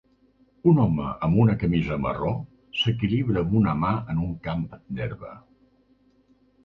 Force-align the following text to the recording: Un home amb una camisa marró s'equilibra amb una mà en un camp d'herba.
Un 0.69 0.79
home 0.83 1.09
amb 1.27 1.41
una 1.43 1.55
camisa 1.63 1.97
marró 2.07 2.31
s'equilibra 2.79 3.43
amb 3.45 3.55
una 3.63 3.77
mà 3.85 3.95
en 4.15 4.25
un 4.25 4.33
camp 4.49 4.65
d'herba. 4.77 5.35